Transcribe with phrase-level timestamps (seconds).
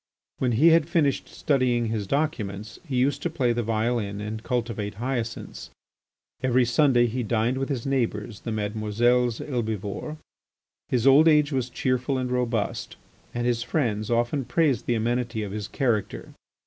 [0.39, 4.95] When he had finished studying his documents he used to play the violin and cultivate
[4.95, 5.69] hyacinths.
[6.41, 10.17] Every Sunday he dined with his neighbours the Mesdemoiselles Helbivore.
[10.89, 12.95] His old age was cheerful and robust
[13.35, 16.33] and his friends often praised the amenity of his character.